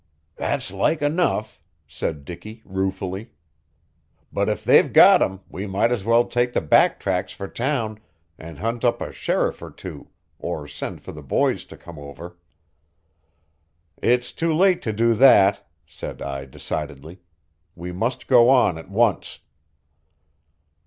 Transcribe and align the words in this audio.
"That's 0.35 0.71
like 0.73 1.03
enough," 1.03 1.61
said 1.87 2.25
Dicky 2.25 2.63
ruefully. 2.65 3.33
"But 4.33 4.49
if 4.49 4.63
they've 4.63 4.91
got 4.91 5.21
him, 5.21 5.41
we 5.47 5.67
might 5.67 5.91
as 5.91 6.03
well 6.03 6.25
take 6.25 6.53
the 6.53 6.59
back 6.59 6.99
tracks 6.99 7.33
for 7.33 7.47
town 7.47 7.99
and 8.35 8.57
hunt 8.57 8.83
up 8.83 8.99
a 8.99 9.11
sheriff 9.13 9.61
or 9.61 9.69
two, 9.69 10.07
or 10.39 10.67
send 10.67 11.01
for 11.01 11.11
the 11.11 11.21
boys 11.21 11.65
to 11.65 11.77
come 11.77 11.99
over." 11.99 12.35
"It's 14.01 14.31
too 14.31 14.55
late 14.55 14.81
to 14.81 14.91
do 14.91 15.13
that," 15.13 15.67
said 15.85 16.19
I 16.19 16.45
decidedly. 16.45 17.19
"We 17.75 17.91
must 17.91 18.25
go 18.25 18.49
on 18.49 18.79
at 18.79 18.89
once." 18.89 19.37